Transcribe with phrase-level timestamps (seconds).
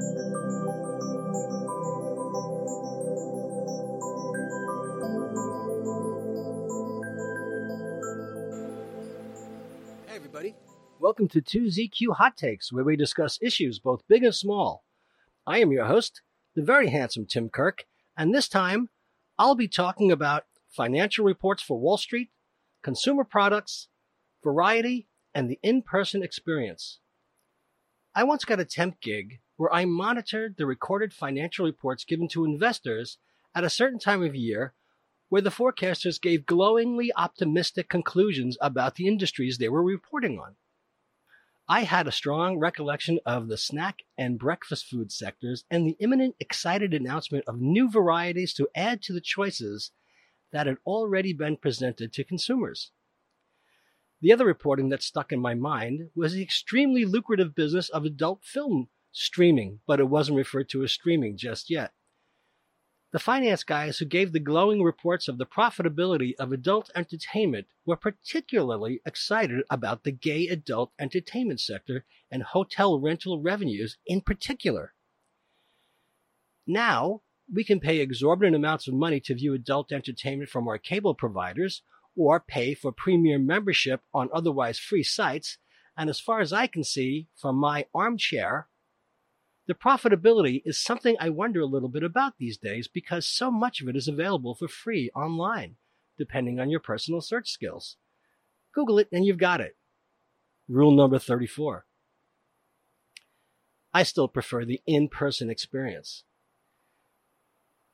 [0.00, 0.06] Hey,
[10.16, 10.54] everybody.
[10.98, 14.84] Welcome to 2ZQ Hot Takes, where we discuss issues both big and small.
[15.46, 16.22] I am your host,
[16.54, 17.84] the very handsome Tim Kirk,
[18.16, 18.88] and this time
[19.38, 22.30] I'll be talking about financial reports for Wall Street,
[22.82, 23.88] consumer products,
[24.42, 27.00] variety, and the in person experience.
[28.14, 32.46] I once got a temp gig where I monitored the recorded financial reports given to
[32.46, 33.18] investors
[33.54, 34.72] at a certain time of year
[35.28, 40.56] where the forecasters gave glowingly optimistic conclusions about the industries they were reporting on.
[41.68, 46.36] I had a strong recollection of the snack and breakfast food sectors and the imminent
[46.40, 49.90] excited announcement of new varieties to add to the choices
[50.52, 52.92] that had already been presented to consumers.
[54.22, 58.42] The other reporting that stuck in my mind was the extremely lucrative business of adult
[58.42, 61.92] film streaming, but it wasn't referred to as streaming just yet.
[63.12, 67.96] The finance guys who gave the glowing reports of the profitability of adult entertainment were
[67.96, 74.94] particularly excited about the gay adult entertainment sector and hotel rental revenues in particular.
[76.68, 77.22] Now,
[77.52, 81.82] we can pay exorbitant amounts of money to view adult entertainment from our cable providers
[82.16, 85.58] or pay for premium membership on otherwise free sites,
[85.96, 88.68] and as far as I can see from my armchair,
[89.66, 93.80] the profitability is something I wonder a little bit about these days because so much
[93.80, 95.76] of it is available for free online,
[96.18, 97.96] depending on your personal search skills.
[98.74, 99.76] Google it and you've got it.
[100.68, 101.84] Rule number 34.
[103.92, 106.24] I still prefer the in person experience.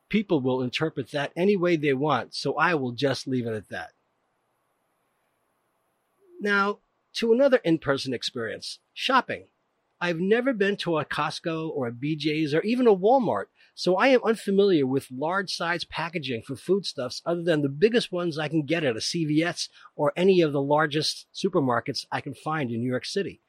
[0.09, 3.69] People will interpret that any way they want, so I will just leave it at
[3.70, 3.92] that.
[6.41, 6.78] Now,
[7.14, 9.47] to another in person experience shopping.
[10.00, 14.08] I've never been to a Costco or a BJ's or even a Walmart, so I
[14.08, 18.66] am unfamiliar with large size packaging for foodstuffs other than the biggest ones I can
[18.66, 22.91] get at a CVS or any of the largest supermarkets I can find in New
[22.91, 23.41] York City.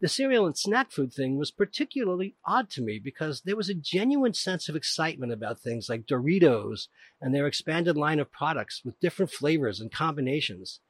[0.00, 3.74] The cereal and snack food thing was particularly odd to me because there was a
[3.74, 6.88] genuine sense of excitement about things like Doritos
[7.20, 10.80] and their expanded line of products with different flavors and combinations.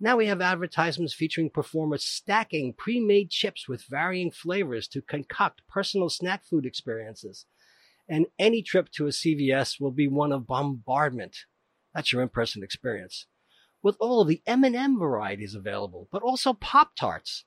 [0.00, 5.62] Now we have advertisements featuring performers stacking pre made chips with varying flavors to concoct
[5.68, 7.46] personal snack food experiences.
[8.08, 11.36] And any trip to a CVS will be one of bombardment.
[11.94, 13.26] That's your in person experience.
[13.82, 17.44] With all of the M&M varieties available, but also Pop Tarts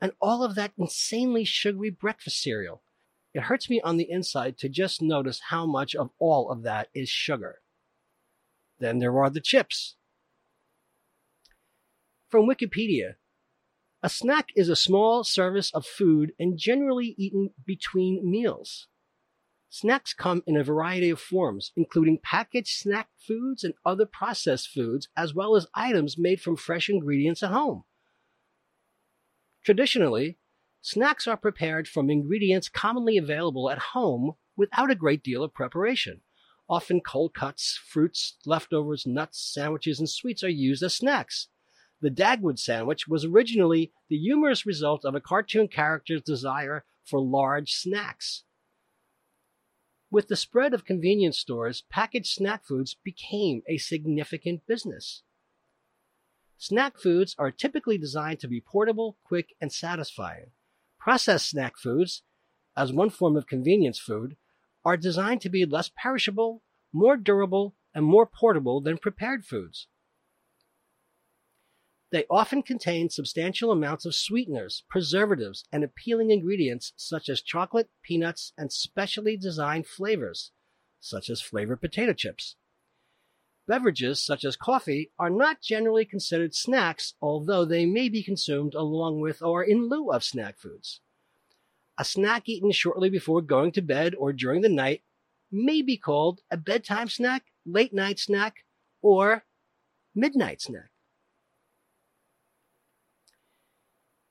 [0.00, 2.82] and all of that insanely sugary breakfast cereal.
[3.32, 6.88] It hurts me on the inside to just notice how much of all of that
[6.94, 7.60] is sugar.
[8.80, 9.96] Then there are the chips
[12.32, 13.16] from Wikipedia,
[14.02, 18.88] a snack is a small service of food and generally eaten between meals.
[19.68, 25.08] Snacks come in a variety of forms, including packaged snack foods and other processed foods,
[25.14, 27.84] as well as items made from fresh ingredients at home.
[29.62, 30.38] Traditionally,
[30.80, 36.22] snacks are prepared from ingredients commonly available at home without a great deal of preparation.
[36.66, 41.48] Often cold cuts, fruits, leftovers, nuts, sandwiches, and sweets are used as snacks.
[42.02, 47.74] The Dagwood sandwich was originally the humorous result of a cartoon character's desire for large
[47.74, 48.42] snacks.
[50.10, 55.22] With the spread of convenience stores, packaged snack foods became a significant business.
[56.58, 60.50] Snack foods are typically designed to be portable, quick, and satisfying.
[60.98, 62.22] Processed snack foods,
[62.76, 64.36] as one form of convenience food,
[64.84, 69.86] are designed to be less perishable, more durable, and more portable than prepared foods.
[72.12, 78.52] They often contain substantial amounts of sweeteners, preservatives, and appealing ingredients such as chocolate, peanuts,
[78.58, 80.52] and specially designed flavors,
[81.00, 82.56] such as flavored potato chips.
[83.66, 89.20] Beverages such as coffee are not generally considered snacks, although they may be consumed along
[89.20, 91.00] with or in lieu of snack foods.
[91.96, 95.02] A snack eaten shortly before going to bed or during the night
[95.50, 98.66] may be called a bedtime snack, late night snack,
[99.00, 99.44] or
[100.14, 100.91] midnight snack.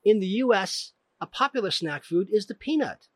[0.04, 3.08] In the US, a popular snack food is the peanut.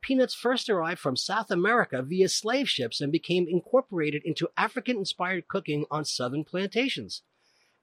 [0.00, 5.46] Peanuts first arrived from South America via slave ships and became incorporated into African inspired
[5.46, 7.22] cooking on southern plantations.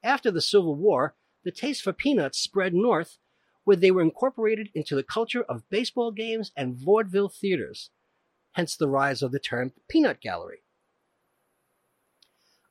[0.04, 3.18] After the Civil War, the taste for peanuts spread north,
[3.64, 7.92] where they were incorporated into the culture of baseball games and vaudeville theaters,
[8.54, 10.64] hence the rise of the term peanut gallery.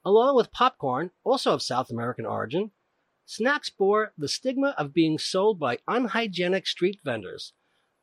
[0.05, 2.73] Along with popcorn, also of South American origin,
[3.31, 7.53] Snacks bore the stigma of being sold by unhygienic street vendors.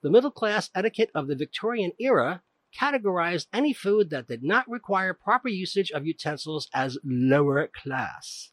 [0.03, 2.43] The middle class etiquette of the Victorian era
[2.79, 8.51] categorized any food that did not require proper usage of utensils as lower class.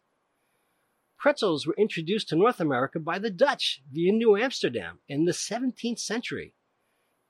[1.19, 5.99] Pretzels were introduced to North America by the Dutch via New Amsterdam in the 17th
[5.99, 6.55] century.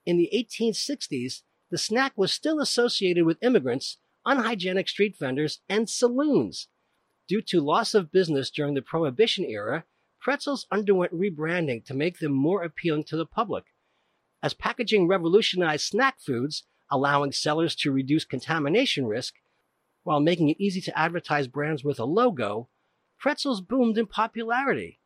[0.05, 6.69] In the 1860s, the snack was still associated with immigrants, unhygienic street vendors, and saloons.
[7.27, 9.85] Due to loss of business during the Prohibition era,
[10.19, 13.65] pretzels underwent rebranding to make them more appealing to the public.
[14.41, 19.35] As packaging revolutionized snack foods, allowing sellers to reduce contamination risk,
[20.03, 22.67] while making it easy to advertise brands with a logo,
[23.17, 24.99] pretzels boomed in popularity,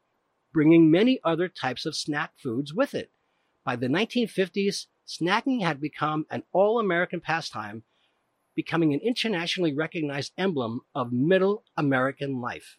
[0.51, 3.11] bringing many other types of snack foods with it.
[3.63, 7.83] By the 1950s, snacking had become an all American pastime,
[8.57, 12.77] becoming an internationally recognized emblem of middle American life.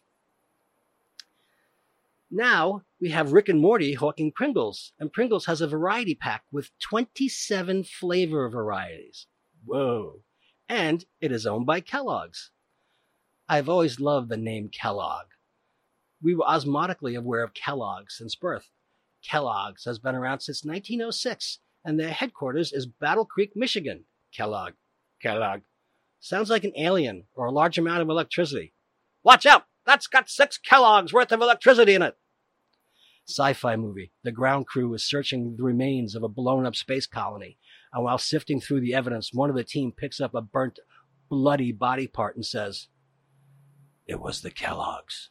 [2.29, 6.77] Now we have Rick and Morty hawking Pringles, and Pringles has a variety pack with
[6.79, 9.25] 27 flavor varieties.
[9.65, 10.21] Whoa.
[10.67, 12.51] And it is owned by Kellogg's.
[13.47, 15.27] I've always loved the name Kellogg.
[16.21, 18.69] We were osmotically aware of Kellogg since birth.
[19.23, 24.03] Kellogg's has been around since 1906, and their headquarters is Battle Creek, Michigan.
[24.33, 24.73] Kellogg.
[25.21, 25.61] Kellogg.
[26.19, 28.73] Sounds like an alien or a large amount of electricity.
[29.23, 29.65] Watch out!
[29.85, 32.15] That's got six Kellogg's worth of electricity in it.
[33.27, 34.11] Sci fi movie.
[34.23, 37.57] The ground crew is searching the remains of a blown up space colony.
[37.93, 40.79] And while sifting through the evidence, one of the team picks up a burnt,
[41.29, 42.87] bloody body part and says,
[44.07, 45.29] It was the Kellogg's.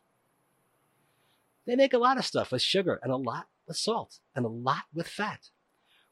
[1.67, 4.49] They make a lot of stuff with sugar and a lot with salt and a
[4.49, 5.51] lot with fat.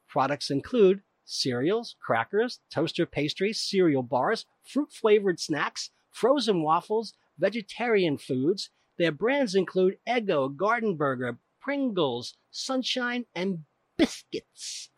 [0.07, 8.69] Products include cereals, crackers, toaster pastries, cereal bars, fruit flavored snacks, frozen waffles, vegetarian foods.
[8.97, 13.65] Their brands include Eggo, Garden Burger, Pringles, Sunshine, and
[13.97, 14.89] Biscuits.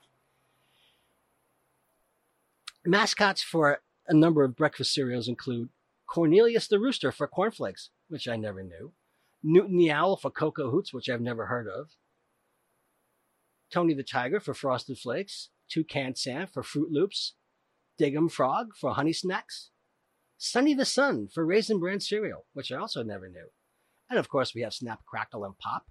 [2.86, 5.70] Mascots for a number of breakfast cereals include
[6.08, 8.94] Cornelius the Rooster for cornflakes, which I never knew,
[9.44, 11.92] Newton the Owl for Cocoa Hoots, which I've never heard of,
[13.72, 17.34] Tony the Tiger for Frosted Flakes, Toucan Sam for Froot Loops,
[18.00, 19.70] Dig'em Frog for Honey Smacks,
[20.38, 23.50] Sunny the Sun for Raisin Bran cereal, which I also never knew.
[24.10, 25.86] And of course, we have Snap, Crackle, and Pop.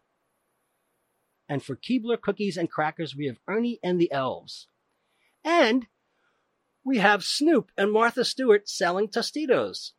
[1.49, 4.67] And for Keebler cookies and crackers, we have Ernie and the Elves.
[5.45, 5.87] And
[6.85, 9.93] we have Snoop and Martha Stewart selling Tostitos.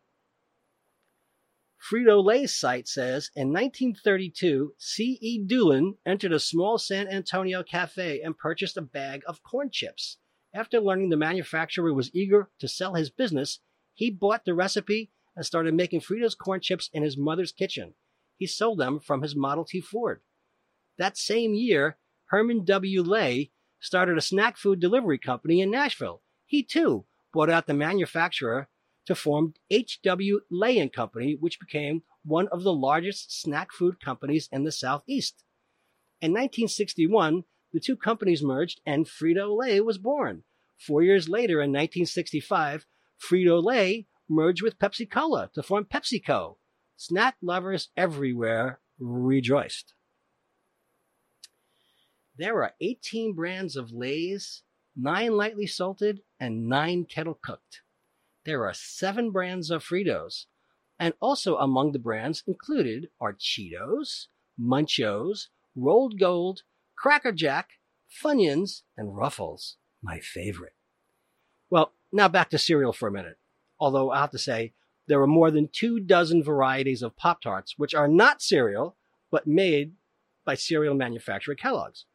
[1.79, 5.45] Frito Lay's site says in 1932, C.E.
[5.45, 10.17] Doolin entered a small San Antonio cafe and purchased a bag of corn chips.
[10.53, 13.59] After learning the manufacturer was eager to sell his business,
[13.93, 17.93] he bought the recipe and started making Fritos corn chips in his mother's kitchen.
[18.37, 20.21] He sold them from his Model T Ford.
[20.97, 23.03] That same year, Herman W.
[23.03, 26.21] Lay started a snack food delivery company in Nashville.
[26.45, 28.69] He too bought out the manufacturer
[29.05, 30.41] to form H.W.
[30.49, 35.43] Lay and Company, which became one of the largest snack food companies in the Southeast.
[36.21, 37.43] In 1961,
[37.73, 40.43] the two companies merged and Frito Lay was born.
[40.77, 42.85] Four years later, in 1965,
[43.19, 46.57] Frito Lay merged with Pepsi Cola to form PepsiCo.
[46.95, 49.93] Snack lovers everywhere rejoiced.
[52.37, 54.63] There are 18 brands of Lay's,
[54.95, 57.81] 9 lightly salted, and 9 kettle cooked.
[58.45, 60.45] There are 7 brands of Fritos,
[60.97, 64.27] and also among the brands included are Cheetos,
[64.57, 66.63] Munchos, Rolled Gold,
[66.99, 67.69] Cracker Jack,
[68.11, 70.73] Funyuns, and Ruffles, my favorite.
[71.69, 73.37] Well, now back to cereal for a minute.
[73.79, 74.73] Although I have to say,
[75.07, 78.97] there are more than two dozen varieties of Pop Tarts which are not cereal,
[79.31, 79.93] but made
[80.43, 82.05] by cereal manufacturer Kellogg's.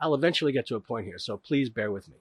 [0.00, 2.16] I'll eventually get to a point here, so please bear with me.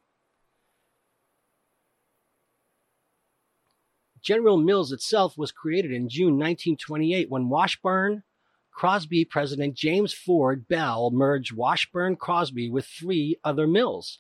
[4.21, 8.23] General Mills itself was created in June 1928 when Washburn
[8.71, 14.19] Crosby President James Ford Bell merged Washburn Crosby with three other mills.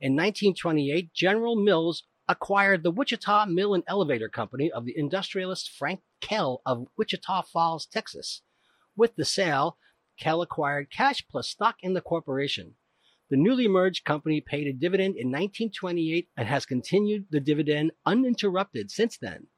[0.00, 6.00] In 1928, General Mills acquired the Wichita Mill and Elevator Company of the industrialist Frank
[6.20, 8.42] Kell of Wichita Falls, Texas.
[8.96, 9.78] With the sale,
[10.18, 12.74] Kell acquired cash plus stock in the corporation.
[13.30, 18.90] The newly merged company paid a dividend in 1928 and has continued the dividend uninterrupted
[18.90, 19.48] since then.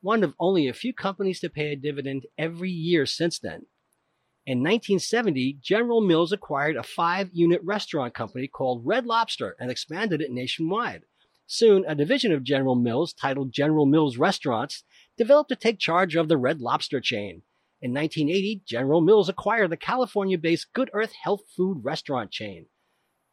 [0.00, 3.66] One of only a few companies to pay a dividend every year since then.
[4.46, 10.20] In 1970, General Mills acquired a five unit restaurant company called Red Lobster and expanded
[10.20, 11.02] it nationwide.
[11.48, 14.84] Soon, a division of General Mills titled General Mills Restaurants
[15.16, 17.42] developed to take charge of the Red Lobster chain.
[17.80, 22.66] In 1980, General Mills acquired the California based Good Earth Health Food Restaurant chain.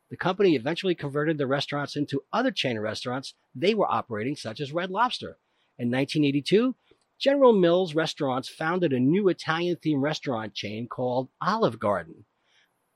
[0.09, 4.71] The company eventually converted the restaurants into other chain restaurants they were operating, such as
[4.71, 5.37] Red Lobster.
[5.79, 6.75] In 1982,
[7.19, 12.25] General Mills Restaurants founded a new Italian themed restaurant chain called Olive Garden.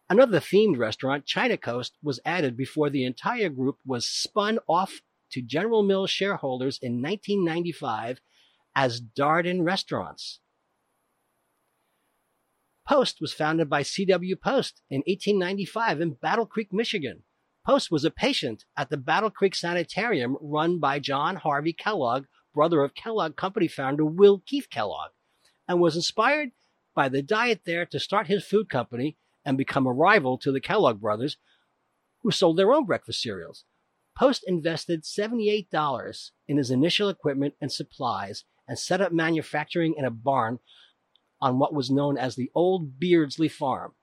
[0.10, 5.42] Another themed restaurant, China Coast, was added before the entire group was spun off to
[5.42, 8.22] General Mills shareholders in 1995
[8.76, 10.40] as Darden Restaurants.
[12.88, 14.36] Post was founded by C.W.
[14.38, 17.24] Post in 1895 in Battle Creek, Michigan.
[17.66, 22.26] Post was a patient at the Battle Creek Sanitarium run by John Harvey Kellogg,
[22.58, 25.12] brother of Kellogg Company founder Will Keith Kellogg,
[25.68, 26.54] and was inspired
[26.96, 30.60] by the diet there to start his food company and become a rival to the
[30.60, 31.38] Kellogg brothers,
[32.24, 33.64] who sold their own breakfast cereals.
[34.18, 40.10] Post invested $78 in his initial equipment and supplies and set up manufacturing in a
[40.10, 40.58] barn
[41.40, 43.94] on what was known as the Old Beardsley Farm.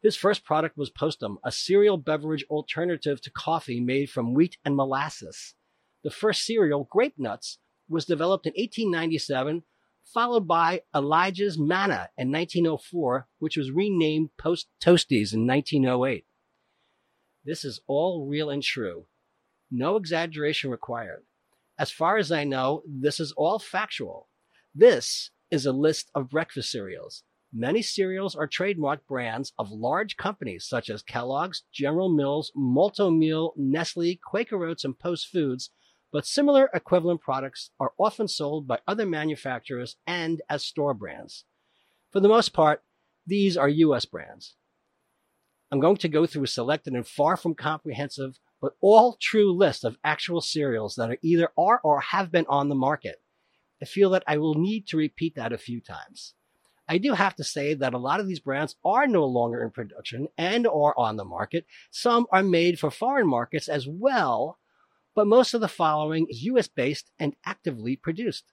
[0.00, 4.76] His first product was Postum, a cereal beverage alternative to coffee made from wheat and
[4.76, 5.56] molasses.
[6.04, 9.62] The first cereal, Grape Nuts, was developed in 1897,
[10.04, 16.24] followed by Elijah's Manna in 1904, which was renamed Post Toasties in 1908.
[17.44, 19.06] This is all real and true.
[19.70, 21.22] No exaggeration required.
[21.78, 24.28] As far as I know, this is all factual.
[24.74, 27.22] This is a list of breakfast cereals.
[27.52, 34.18] Many cereals are trademark brands of large companies such as Kellogg's, General Mills, Malt-O-Meal, Nestle,
[34.22, 35.70] Quaker Oats, and Post Foods,
[36.12, 41.44] but similar equivalent products are often sold by other manufacturers and as store brands.
[42.10, 42.82] For the most part,
[43.26, 44.04] these are U.S.
[44.04, 44.54] brands.
[45.70, 49.84] I'm going to go through a selected and far from comprehensive, but all true list
[49.84, 53.16] of actual cereals that are either are or have been on the market.
[53.82, 56.34] I feel that I will need to repeat that a few times.
[56.88, 59.70] I do have to say that a lot of these brands are no longer in
[59.70, 61.66] production and or on the market.
[61.90, 64.58] Some are made for foreign markets as well,
[65.16, 68.52] but most of the following is US based and actively produced.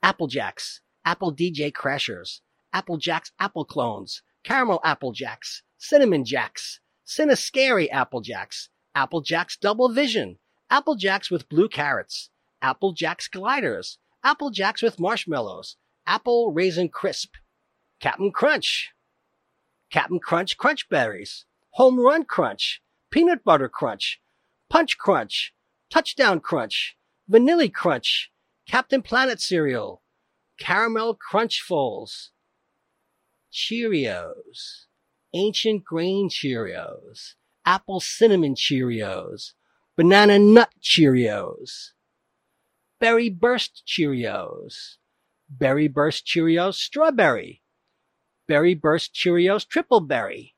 [0.00, 2.40] Apple Jacks, Apple DJ Crashers,
[2.72, 9.88] Apple Jacks Apple Clones, Caramel Apple Jacks, Cinnamon Jacks, Cinnascary Apple Jacks, Apple Jacks Double
[9.88, 10.38] Vision,
[10.70, 12.30] Apple Jacks with blue carrots,
[12.62, 17.34] Apple Jacks gliders, Apple Jacks with marshmallows, Apple Raisin Crisp,
[17.98, 18.92] Captain Crunch,
[19.90, 22.80] Captain Crunch Crunch Berries, Home Run Crunch,
[23.10, 24.20] Peanut Butter Crunch,
[24.68, 25.54] Punch Crunch,
[25.90, 26.96] Touchdown Crunch,
[27.28, 28.32] Vanilla Crunch,
[28.68, 30.02] Captain Planet Cereal,
[30.58, 32.30] Caramel Crunch Crunchfuls,
[33.52, 34.86] Cheerios,
[35.32, 39.52] Ancient Grain Cheerios, Apple Cinnamon Cheerios,
[39.96, 41.92] Banana Nut Cheerios,
[43.00, 44.96] Berry Burst Cheerios,
[45.48, 47.62] Berry Burst Cheerios Strawberry,
[48.46, 50.54] Berry Burst Cheerios Triple Berry,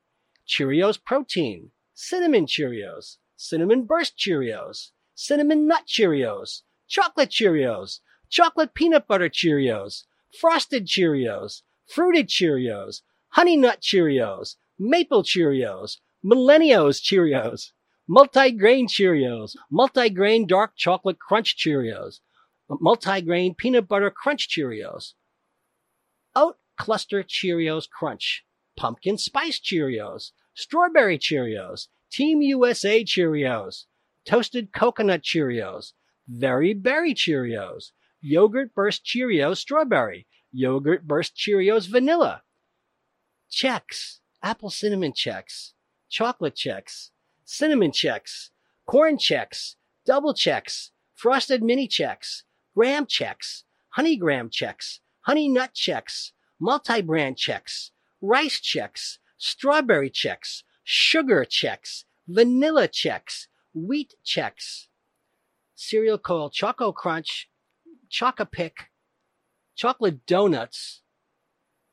[0.46, 9.28] Cheerios Protein, Cinnamon Cheerios, Cinnamon Burst Cheerios, Cinnamon Nut Cheerios, Chocolate Cheerios, Chocolate Peanut Butter
[9.28, 10.05] Cheerios,
[10.40, 17.73] Frosted Cheerios, Fruited Cheerios, Honey Nut Cheerios, Maple Cheerios, Millennials Cheerios,
[18.09, 22.21] Multi-Grain Cheerios, Multi-Grain Dark Chocolate Crunch Cheerios,
[22.69, 25.14] multi-grain peanut butter crunch Cheerios,
[26.35, 28.45] oat cluster Cheerios crunch,
[28.76, 33.85] pumpkin spice Cheerios, strawberry Cheerios, Team USA Cheerios,
[34.25, 35.92] toasted coconut Cheerios,
[36.26, 37.92] very berry Cheerios,
[38.23, 42.40] yogurt burst Cheerios strawberry, yogurt burst Cheerios vanilla,
[43.52, 45.75] Chex, apple cinnamon Chex,
[46.08, 47.11] chocolate Chex,
[47.44, 48.49] cinnamon Chex,
[48.87, 49.75] corn Chex,
[50.06, 52.44] double Chex, frosted mini Chex,
[52.75, 57.90] graham Chex, honey graham Chex, honey nut Chex, multi-bran Chex,
[58.23, 64.87] rice Chex, strawberry Chex, sugar Chex, vanilla Chex, wheat Chex,
[65.75, 67.49] cereal called Choco Crunch,
[68.09, 68.90] Choco-Pick,
[69.75, 71.02] chocolate donuts,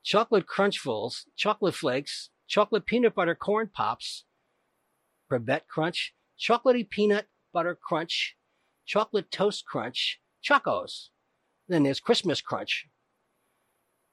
[0.04, 4.26] chocolate crunchfuls, chocolate flakes, chocolate peanut butter corn pops,
[5.32, 8.36] Brebet Crunch, chocolatey peanut butter crunch,
[8.86, 11.10] chocolate toast crunch, Chocos.
[11.68, 12.88] Then there's Christmas Crunch.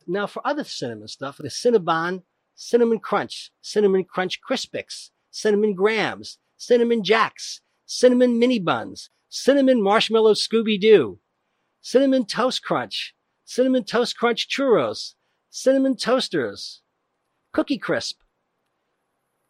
[0.07, 2.23] Now for other cinnamon stuff, the Cinnabon,
[2.55, 10.81] Cinnamon Crunch, Cinnamon Crunch Crispix, Cinnamon Grahams, Cinnamon Jacks, Cinnamon Mini Buns, Cinnamon Marshmallow Scooby
[10.81, 11.21] Doo,
[11.81, 15.15] Cinnamon Toast Crunch, Cinnamon Toast Crunch Churros,
[15.51, 16.83] Cinnamon Toasters,
[17.53, 18.21] Cookie Crisp,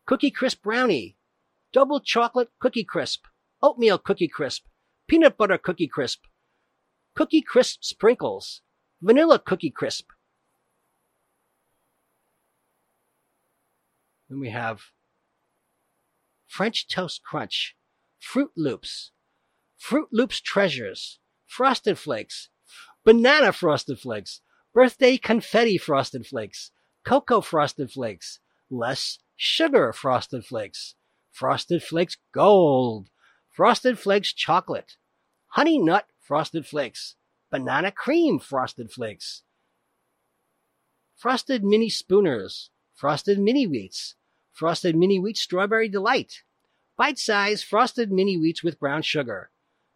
[0.07, 1.17] Cookie Crisp Brownie,
[1.73, 3.27] Double Chocolate Cookie Crisp,
[3.63, 4.65] Oatmeal Cookie Crisp,
[5.09, 6.25] Peanut Butter Cookie Crisp,
[7.15, 8.63] Cookie Crisp Sprinkles,
[9.03, 10.11] Vanilla Cookie Crisp.
[14.29, 14.83] Then we have
[16.50, 17.76] French Toast Crunch,
[18.21, 19.12] Froot Loops,
[19.80, 22.49] Froot Loops Treasures, Frosted Flakes,
[23.04, 24.40] Banana Frosted Flakes,
[24.75, 26.73] Birthday Confetti Frosted Flakes,
[27.04, 30.97] Cocoa Frosted Flakes, Less Sugar Frosted Flakes,
[31.30, 33.11] Frosted Flakes Gold,
[33.49, 34.97] Frosted Flakes Chocolate,
[35.50, 37.14] Honey Nut Frosted Flakes,
[37.52, 39.45] Banana Cream Frosted Flakes,
[41.14, 44.14] Frosted Mini Spooners, Frosted Mini Wheats,
[44.52, 46.42] Frosted Mini Wheat Strawberry Delight,
[46.97, 49.50] Bite Size Frosted Mini Wheats with Brown Sugar,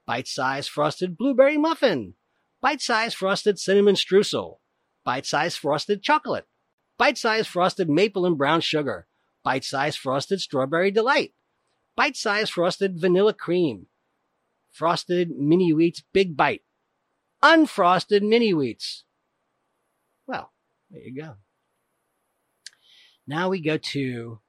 [0.07, 2.15] Bite Size Frosted Blueberry Muffin,
[2.61, 4.59] Bite Size Frosted Cinnamon Streusel,
[5.05, 6.47] Bite Size Frosted Chocolate,
[6.97, 9.07] Bite Size Frosted Maple and Brown Sugar,
[9.43, 11.35] Bite Size Frosted Strawberry Delight,
[11.97, 13.87] Bite Size Frosted Vanilla Cream,
[14.73, 16.63] Frosted Mini Wheats Big Bite,
[17.43, 19.03] Unfrosted Mini Wheats.
[20.27, 20.53] Well,
[20.91, 21.35] there you go.
[23.27, 24.41] Now we go to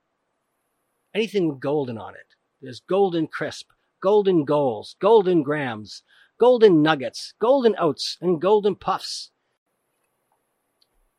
[1.15, 2.36] anything with golden on it.
[2.62, 3.69] There's golden crisp,
[4.01, 6.03] golden goals, golden grahams,
[6.39, 9.31] golden nuggets, golden oats, and golden puffs.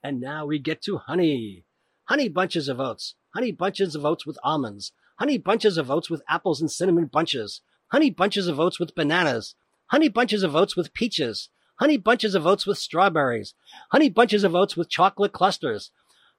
[0.03, 1.65] And now we get to honey.
[2.05, 6.23] Honey bunches of oats, honey bunches of oats with almonds, honey bunches of oats with
[6.29, 10.95] apples and cinnamon bunches, honey bunches of oats with bananas, honey bunches of oats with
[10.95, 11.49] peaches,
[11.81, 13.55] honey bunches of oats with strawberries,
[13.91, 15.91] honey bunches of oats with chocolate clusters,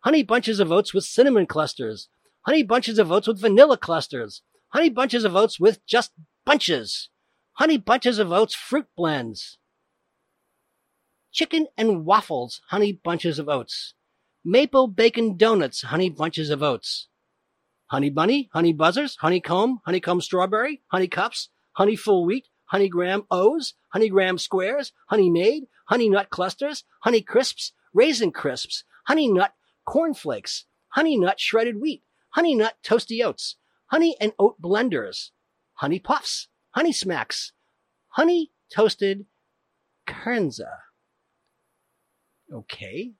[0.01, 2.07] honey bunches of oats with cinnamon clusters,
[2.47, 6.13] honey bunches of oats with vanilla clusters, honey bunches of oats with just
[6.45, 7.09] bunches,
[7.53, 9.57] honey bunches of oats fruit blends,
[11.33, 13.95] chicken and waffles, honey bunches of oats,
[14.45, 17.09] maple bacon donuts, honey bunches of oats,
[17.87, 23.73] honey bunny, honey buzzers, honeycomb, honeycomb strawberry, honey cups, honey full wheat, honey graham O's,
[23.89, 29.51] honey graham squares, honey made, honey nut clusters, honey crisps, raisin crisps, honey nut
[29.85, 32.03] cornflakes, honey nut shredded wheat,
[32.37, 33.55] honey nut toasty oats,
[33.87, 35.31] honey and oat blenders,
[35.73, 37.51] honey puffs, honey smacks,
[38.09, 39.25] honey toasted
[40.07, 40.69] kernza.
[42.53, 43.13] Okay.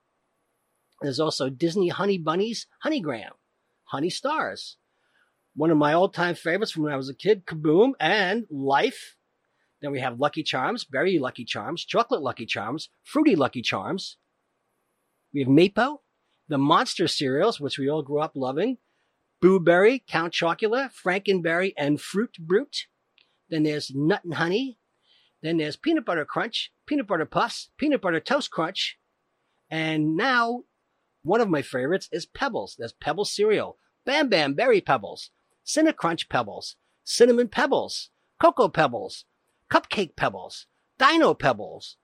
[1.02, 3.34] There's also Disney Honey Bunnies, Honey Graham,
[3.86, 4.78] Honey Stars.
[5.56, 9.16] One of my all time favorites from when I was a kid, Kaboom and Life.
[9.82, 14.18] Then we have Lucky Charms, Berry Lucky Charms, Chocolate Lucky Charms, Fruity Lucky Charms.
[15.34, 16.02] We have Maypo,
[16.48, 18.78] the Monster cereals, which we all grew up loving,
[19.40, 22.88] Boo Berry, Count Chocula, Frankenberry, and Fruit Brute.
[23.50, 24.80] Then there's Nut and Honey.
[25.42, 28.98] Then there's Peanut Butter Crunch, Peanut Butter Puffs, Peanut Butter Toast Crunch.
[29.70, 30.64] And now,
[31.22, 32.76] one of my favorites is Pebbles.
[32.80, 35.30] There's Pebbles cereal, Bam Bam Berry Pebbles,
[35.66, 38.10] Cinnacrunch Pebbles, Cinnamon Pebbles,
[38.42, 39.26] Cocoa Pebbles,
[39.70, 40.66] Cupcake Pebbles,
[40.98, 41.98] Dino Pebbles,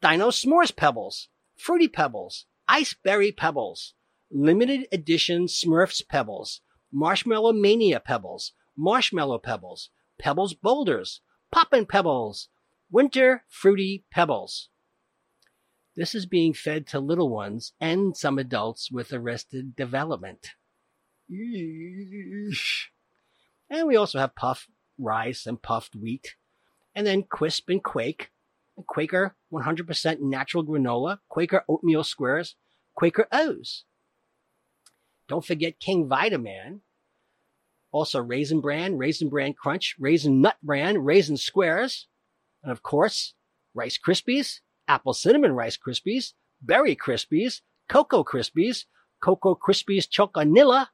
[0.00, 3.94] Dino S'mores Pebbles, Fruity Pebbles, Ice Berry Pebbles,
[4.30, 6.60] Limited Edition Smurfs Pebbles,
[6.98, 11.20] Marshmallow Mania Pebbles, Marshmallow Pebbles, Pebbles Boulders,
[11.52, 12.48] Poppin' Pebbles,
[12.90, 14.70] Winter Fruity Pebbles.
[15.94, 20.52] This is being fed to little ones and some adults with arrested development.
[21.28, 22.54] And
[23.86, 24.66] we also have puff
[24.98, 26.36] rice and puffed wheat,
[26.94, 28.30] and then Quisp and Quake,
[28.74, 32.56] and Quaker 100% natural granola, Quaker oatmeal squares,
[32.94, 33.84] Quaker O's.
[35.28, 36.80] Don't forget King Vitaman.
[37.96, 42.08] Also Raisin Bran, Raisin Bran Crunch, Raisin Nut Bran, Raisin Squares,
[42.62, 43.32] and of course,
[43.72, 48.84] Rice Krispies, Apple Cinnamon Rice Krispies, Berry Krispies, Cocoa Krispies,
[49.22, 50.88] Cocoa Krispies Chocanilla,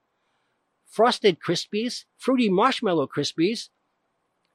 [0.87, 3.71] Frosted Krispies, Fruity Marshmallow Krispies,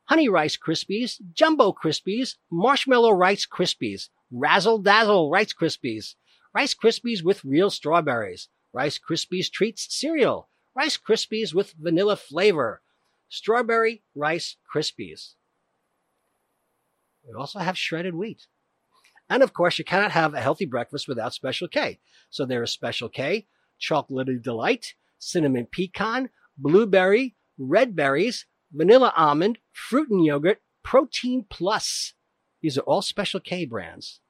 [0.05, 6.15] Honey Rice Krispies, Jumbo Krispies, Marshmallow Rice Krispies, Razzle Dazzle Rice Krispies,
[6.55, 12.81] Rice Krispies with real strawberries, Rice Krispies Treats cereal, Rice Krispies with vanilla flavor,
[13.29, 15.33] Strawberry Rice Krispies.
[17.27, 18.45] We also have shredded wheat.
[19.27, 21.99] And of course, you cannot have a healthy breakfast without Special K.
[22.29, 23.47] So there is Special K,
[23.81, 32.13] Chocolatey Delight, Cinnamon Pecan, Blueberry, Red Berries, Vanilla Almond, Fruit and Yogurt, Protein Plus.
[32.61, 34.21] These are all Special K brands.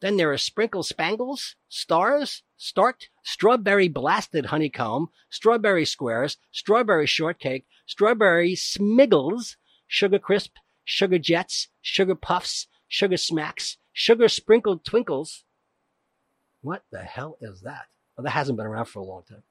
[0.00, 8.54] Then there are Sprinkle Spangles, Stars, Start, Strawberry Blasted Honeycomb, Strawberry Squares, Strawberry Shortcake, Strawberry
[8.54, 15.44] Smiggles, Sugar Crisp, Sugar Jets, Sugar Puffs, Sugar Smacks, Sugar Sprinkled Twinkles.
[16.60, 17.86] What the hell is that?
[18.16, 19.42] Well, that hasn't been around for a long time.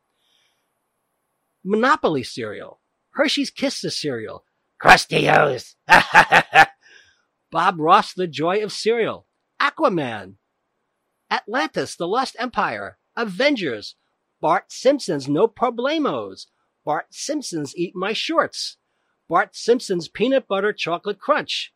[1.63, 2.79] Monopoly cereal,
[3.11, 4.43] Hershey's Kisses cereal,
[4.81, 5.75] Crustios,
[7.51, 9.25] Bob Ross, The Joy of Cereal,
[9.63, 10.35] Aquaman,
[11.31, 13.95] Atlantis, The Lost Empire, Avengers,
[14.41, 16.47] Bart Simpson's No Problemos,
[16.83, 18.75] Bart Simpson's Eat My Shorts,
[19.29, 21.73] Bart Simpson's Peanut Butter Chocolate Crunch,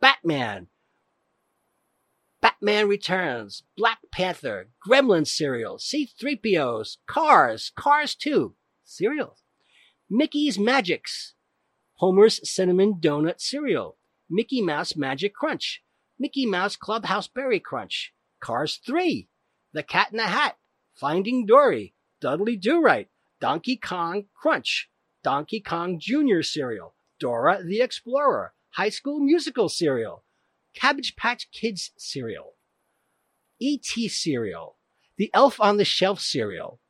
[0.00, 0.66] Batman,
[2.40, 9.44] Batman Returns, Black Panther, Gremlins cereal, C3POs, Cars, Cars 2, cereals,
[10.10, 11.34] Mickey's Magics,
[11.98, 13.96] Homer's Cinnamon Donut Cereal,
[14.28, 15.84] Mickey Mouse Magic Crunch,
[16.18, 19.28] Mickey Mouse Clubhouse Berry Crunch, Cars 3,
[19.72, 20.56] The Cat in the Hat,
[20.94, 23.08] Finding Dory, Dudley Do Right,
[23.40, 24.90] Donkey Kong Crunch,
[25.22, 26.42] Donkey Kong Jr.
[26.42, 30.24] Cereal, Dora the Explorer, High School Musical Cereal,
[30.74, 32.54] Cabbage Patch Kids cereal,
[33.60, 34.08] E.T.
[34.08, 34.76] cereal,
[35.16, 36.80] the Elf on the Shelf cereal,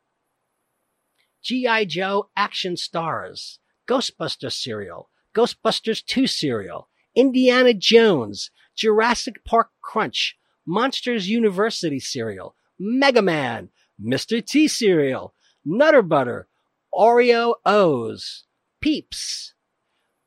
[1.42, 1.84] G.I.
[1.84, 6.87] Joe Action Stars, Ghostbusters cereal, Ghostbusters 2 cereal,
[7.18, 14.40] Indiana Jones, Jurassic Park Crunch, Monsters University cereal, Mega Man, Mr.
[14.46, 16.46] T cereal, Nutter Butter,
[16.94, 18.44] Oreo O's,
[18.80, 19.54] Peeps,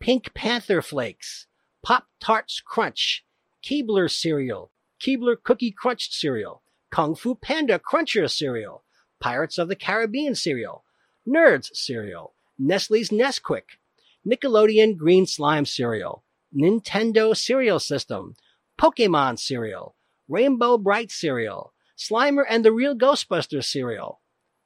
[0.02, 1.48] Pink Panther Flakes,
[1.82, 3.24] Pop Tarts Crunch,
[3.64, 8.84] Keebler cereal, Keebler Cookie Crunch cereal, Kung Fu Panda Cruncher cereal,
[9.22, 10.84] Pirates of the Caribbean cereal,
[11.26, 13.78] Nerds cereal, Nestle's Nesquik,
[14.28, 18.36] Nickelodeon Green Slime cereal, Nintendo cereal system,
[18.80, 19.96] Pokemon cereal,
[20.28, 24.22] Rainbow Brite cereal, Slimer and the Real Ghostbusters cereal,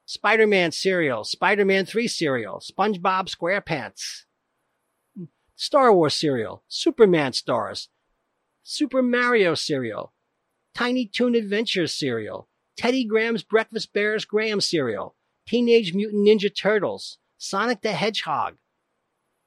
[0.05, 4.25] Spider Man cereal, Spider Man 3 cereal, SpongeBob SquarePants,
[5.55, 7.89] Star Wars cereal, Superman stars,
[8.63, 10.13] Super Mario cereal,
[10.73, 15.15] Tiny Toon Adventures cereal, Teddy Graham's Breakfast Bears Graham cereal,
[15.47, 18.55] Teenage Mutant Ninja Turtles, Sonic the Hedgehog,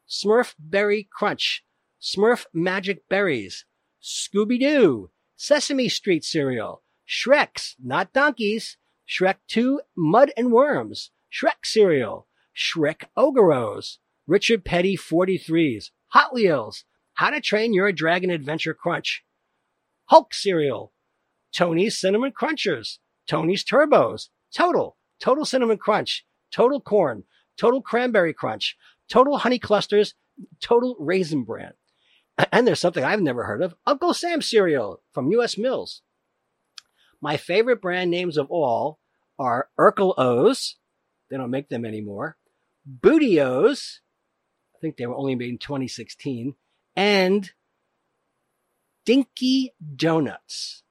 [0.09, 1.65] Smurf Berry Crunch,
[2.01, 3.65] Smurf Magic Berries,
[4.03, 8.77] Scooby Doo, Sesame Street cereal, Shrek's, not donkeys,
[9.09, 16.85] Shrek 2 Mud and Worms, Shrek cereal, Shrek Ogeros, Richard Petty 43s, Hot Wheels,
[17.15, 19.25] how to Train Your Dragon Adventure Crunch,
[20.07, 20.93] Hulk Cereal,
[21.53, 27.25] Tony's Cinnamon Crunchers, Tony's Turbos, Total, Total Cinnamon Crunch, Total Corn,
[27.57, 28.77] Total Cranberry Crunch,
[29.09, 30.15] Total Honey Clusters,
[30.61, 31.73] Total Raisin Bran.
[32.53, 36.03] And there's something I've never heard of Uncle Sam cereal from US Mills.
[37.21, 39.01] My favorite brand names of all
[39.39, 40.77] are Urkel O's.
[41.31, 42.37] They don't make them anymore.
[42.87, 44.01] Booty O's.
[44.75, 46.55] I think they were only made in 2016
[46.97, 47.51] and
[49.05, 50.83] Dinky Donuts.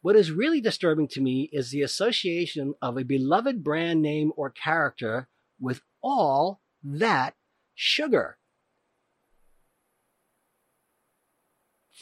[0.00, 4.50] What is really disturbing to me is the association of a beloved brand name or
[4.50, 5.28] character
[5.60, 7.34] with all that
[7.74, 8.38] sugar.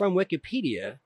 [0.00, 1.00] From Wikipedia,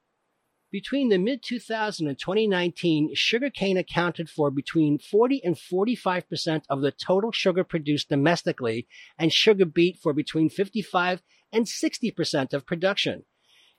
[0.70, 6.92] between the mid 2000 and 2019, sugarcane accounted for between 40 and 45% of the
[6.92, 8.86] total sugar produced domestically,
[9.18, 13.24] and sugar beet for between 55 and 60% of production.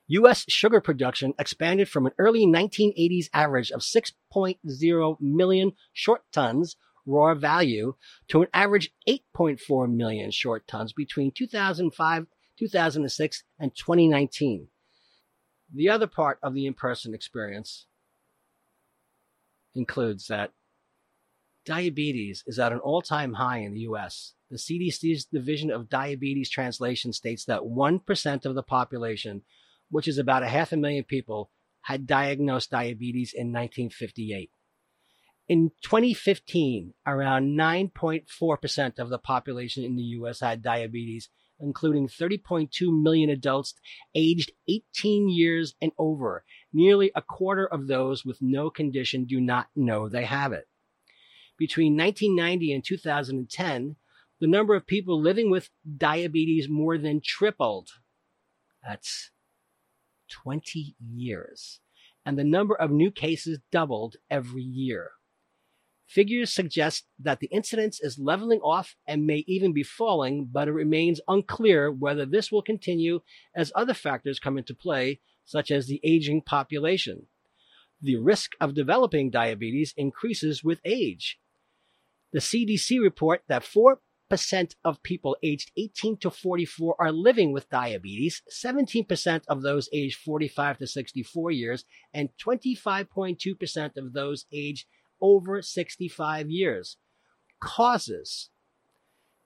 [0.07, 0.43] U.S.
[0.49, 6.75] sugar production expanded from an early 1980s average of 6.0 million short tons
[7.05, 7.93] raw value
[8.27, 12.27] to an average 8.4 million short tons between 2005,
[12.59, 14.67] 2006, and 2019.
[15.75, 17.85] The other part of the in person experience
[19.75, 20.51] includes that
[21.65, 24.35] diabetes is at an all time high in the US.
[24.49, 29.41] The CDC's Division of Diabetes Translation states that 1% of the population,
[29.89, 34.51] which is about a half a million people, had diagnosed diabetes in 1958.
[35.49, 42.69] In 2015, around 9.4% of the population in the US had diabetes, including 30.2
[43.01, 43.73] million adults
[44.13, 46.43] aged 18 years and over.
[46.73, 50.67] Nearly a quarter of those with no condition do not know they have it.
[51.57, 53.95] Between 1990 and 2010,
[54.39, 57.89] the number of people living with diabetes more than tripled.
[58.85, 59.31] That's
[60.29, 61.79] 20 years.
[62.25, 65.11] And the number of new cases doubled every year.
[66.07, 70.71] Figures suggest that the incidence is leveling off and may even be falling, but it
[70.71, 73.21] remains unclear whether this will continue
[73.55, 77.25] as other factors come into play, such as the aging population.
[78.01, 81.39] The risk of developing diabetes increases with age.
[82.33, 83.97] The CDC report that 4%
[84.83, 90.77] of people aged 18 to 44 are living with diabetes, 17% of those aged 45
[90.79, 94.85] to 64 years, and 25.2% of those aged
[95.21, 96.97] over 65 years.
[97.59, 98.49] Causes.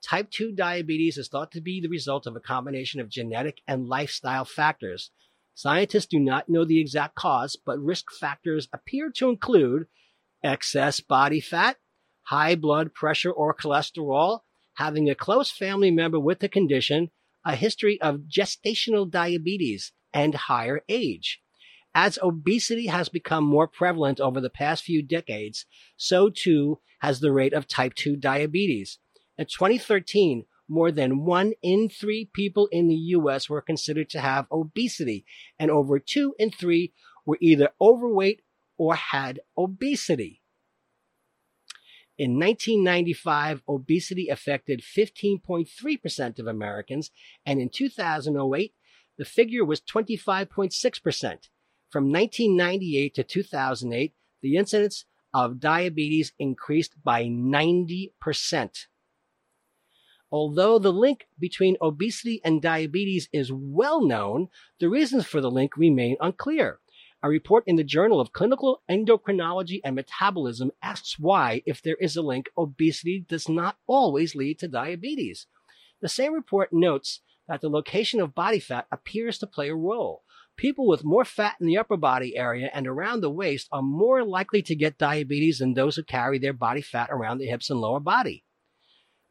[0.01, 3.87] Type 2 diabetes is thought to be the result of a combination of genetic and
[3.87, 5.11] lifestyle factors.
[5.53, 9.87] Scientists do not know the exact cause, but risk factors appear to include
[10.41, 11.77] excess body fat,
[12.23, 14.39] high blood pressure or cholesterol,
[14.75, 17.11] having a close family member with the condition,
[17.45, 21.41] a history of gestational diabetes, and higher age.
[22.01, 25.65] As obesity has become more prevalent over the past few decades,
[25.97, 28.99] so too has the rate of type 2 diabetes.
[29.37, 34.47] In 2013, more than one in three people in the US were considered to have
[34.49, 35.25] obesity,
[35.59, 36.93] and over two in three
[37.25, 38.43] were either overweight
[38.77, 40.41] or had obesity.
[42.17, 47.11] In 1995, obesity affected 15.3% of Americans,
[47.45, 48.73] and in 2008,
[49.17, 51.49] the figure was 25.6%.
[51.89, 58.11] From 1998 to 2008, the incidence of diabetes increased by 90%.
[60.31, 64.49] Although the link between obesity and diabetes is well known,
[64.79, 66.79] the reasons for the link remain unclear.
[67.23, 72.15] A report in the Journal of Clinical Endocrinology and Metabolism asks why, if there is
[72.15, 75.47] a link, obesity does not always lead to diabetes.
[76.01, 80.23] The same report notes that the location of body fat appears to play a role.
[80.59, 84.25] People with more fat in the upper body area and around the waist are more
[84.25, 87.79] likely to get diabetes than those who carry their body fat around the hips and
[87.79, 88.43] lower body.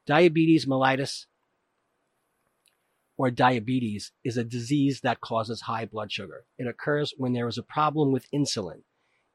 [0.06, 1.26] Diabetes mellitus
[3.18, 6.46] or diabetes is a disease that causes high blood sugar.
[6.56, 8.84] It occurs when there is a problem with insulin.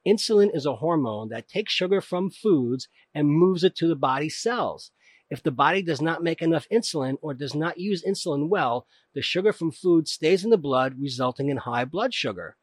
[0.04, 4.30] Insulin is a hormone that takes sugar from foods and moves it to the body
[4.30, 4.90] cells.
[5.30, 9.22] If the body does not make enough insulin or does not use insulin well, the
[9.22, 12.58] sugar from food stays in the blood, resulting in high blood sugar.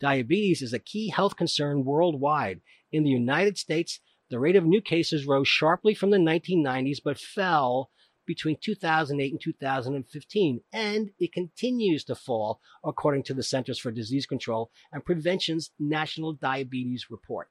[0.00, 2.60] Diabetes is a key health concern worldwide.
[2.92, 7.18] In the United States, the rate of new cases rose sharply from the 1990s but
[7.18, 7.90] fell
[8.26, 14.26] between 2008 and 2015, and it continues to fall, according to the Centers for Disease
[14.26, 17.48] Control and Prevention's National Diabetes Report.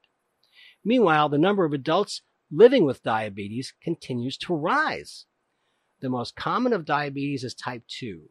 [0.85, 5.25] Meanwhile, the number of adults living with diabetes continues to rise.
[5.99, 8.29] The most common of diabetes is type 2.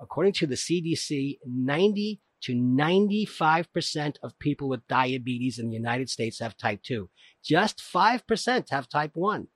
[0.00, 6.38] According to the CDC, 90 to 95% of people with diabetes in the United States
[6.40, 7.08] have type 2.
[7.42, 9.48] Just 5% have type 1.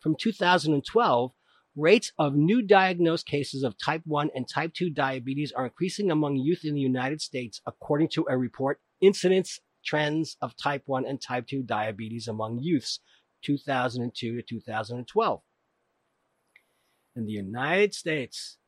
[0.00, 1.32] From 2012,
[1.76, 6.36] rates of new diagnosed cases of type 1 and type 2 diabetes are increasing among
[6.36, 11.22] youth in the United States, according to a report, Incidence Trends of Type 1 and
[11.22, 12.98] Type 2 Diabetes Among Youths
[13.42, 15.40] 2002 to 2012.
[17.16, 18.58] In the United States,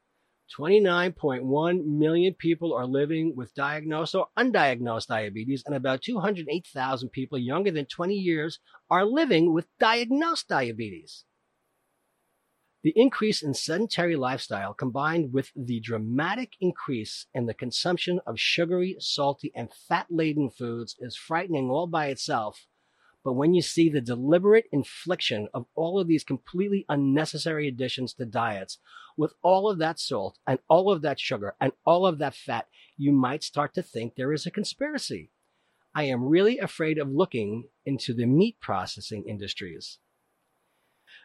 [0.59, 7.71] 29.1 million people are living with diagnosed or undiagnosed diabetes, and about 208,000 people younger
[7.71, 8.59] than 20 years
[8.91, 11.25] are living with diagnosed diabetes.
[12.83, 18.97] The increase in sedentary lifestyle combined with the dramatic increase in the consumption of sugary,
[18.99, 22.67] salty, and fat laden foods is frightening all by itself
[23.25, 28.25] but when you see the deliberate infliction of all of these completely unnecessary additions to
[28.25, 28.79] diets,
[29.17, 32.69] with all of that salt and all of that sugar and all of that fat,
[32.97, 35.31] you might start to think there is a conspiracy.
[35.95, 39.99] I am really afraid of looking into the meat processing industries.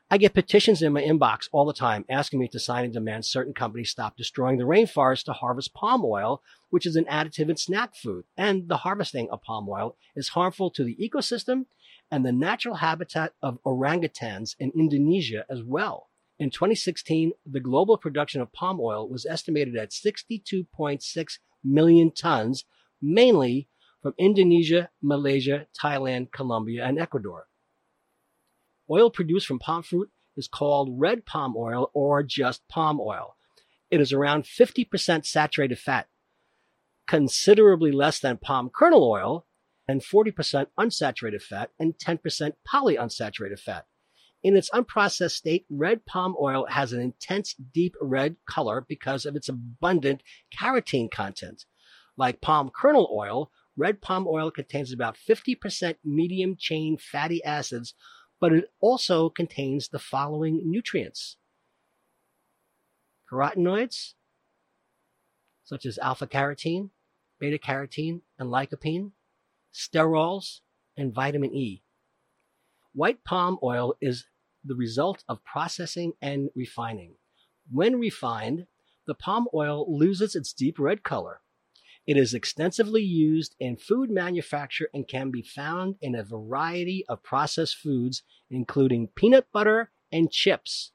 [0.10, 3.26] I get petitions in my inbox all the time asking me to sign and demand
[3.26, 7.58] certain companies stop destroying the rainforest to harvest palm oil, which is an additive in
[7.58, 8.26] snack food.
[8.38, 11.66] And the harvesting of palm oil is harmful to the ecosystem
[12.12, 16.10] and the natural habitat of orangutans in Indonesia as well.
[16.38, 22.66] In 2016, the global production of palm oil was estimated at 62.6 million tons,
[23.02, 23.70] mainly
[24.02, 27.48] from Indonesia, Malaysia, Thailand, Colombia, and Ecuador.
[28.90, 33.36] Oil produced from palm fruit is called red palm oil or just palm oil.
[33.90, 36.08] It is around 50% saturated fat,
[37.08, 39.46] considerably less than palm kernel oil,
[39.88, 43.86] and 40% unsaturated fat and 10% polyunsaturated fat.
[44.44, 49.36] In its unprocessed state, red palm oil has an intense deep red color because of
[49.36, 50.22] its abundant
[50.56, 51.66] carotene content.
[52.18, 57.94] Like palm kernel oil, red palm oil contains about 50% medium chain fatty acids,
[58.40, 61.38] but it also contains the following nutrients
[63.32, 64.14] carotenoids,
[65.64, 66.92] such as alpha carotene,
[67.40, 69.12] beta carotene, and lycopene,
[69.76, 70.62] sterols,
[70.96, 71.84] and vitamin E.
[72.94, 74.26] White palm oil is
[74.64, 77.16] the result of processing and refining.
[77.70, 78.68] When refined,
[79.06, 81.42] the palm oil loses its deep red color.
[82.08, 87.24] It is extensively used in food manufacture and can be found in a variety of
[87.24, 90.92] processed foods, including peanut butter and chips.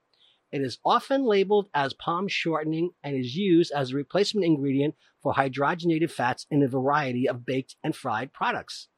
[0.53, 5.35] It is often labeled as palm shortening and is used as a replacement ingredient for
[5.35, 8.89] hydrogenated fats in a variety of baked and fried products.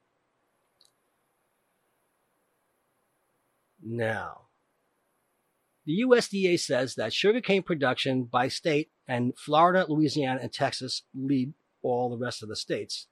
[3.84, 4.42] Now,
[5.84, 12.08] The USDA says that sugarcane production by state and Florida, Louisiana, and Texas lead all
[12.08, 13.08] the rest of the states.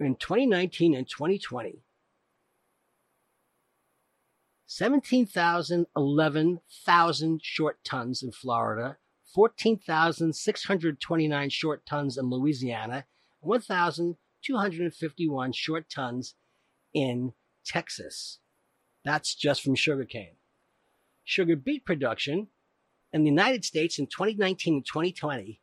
[0.00, 1.84] In 2019 and 2020,
[4.74, 8.96] 17,000, 11,000 short tons in Florida,
[9.34, 13.04] 14,629 short tons in Louisiana,
[13.40, 16.36] 1,251 short tons
[16.94, 17.34] in
[17.66, 18.38] Texas.
[19.04, 20.36] That's just from sugarcane.
[21.22, 22.46] Sugar beet production
[23.12, 25.60] in the United States in 2019 and 2020